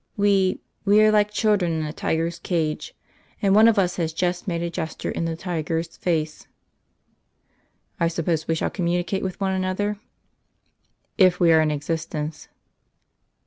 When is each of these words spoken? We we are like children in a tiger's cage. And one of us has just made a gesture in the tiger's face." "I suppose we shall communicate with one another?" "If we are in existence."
We 0.17 0.59
we 0.83 0.99
are 1.03 1.11
like 1.11 1.29
children 1.29 1.71
in 1.73 1.85
a 1.85 1.93
tiger's 1.93 2.39
cage. 2.39 2.95
And 3.39 3.53
one 3.53 3.67
of 3.67 3.77
us 3.77 3.97
has 3.97 4.13
just 4.13 4.47
made 4.47 4.63
a 4.63 4.69
gesture 4.71 5.11
in 5.11 5.25
the 5.25 5.35
tiger's 5.35 5.95
face." 5.95 6.47
"I 7.99 8.07
suppose 8.07 8.47
we 8.47 8.55
shall 8.55 8.71
communicate 8.71 9.21
with 9.21 9.39
one 9.39 9.51
another?" 9.53 9.99
"If 11.19 11.39
we 11.39 11.51
are 11.53 11.61
in 11.61 11.69
existence." 11.69 12.47